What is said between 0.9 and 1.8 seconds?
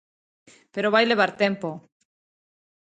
vai levar tempo.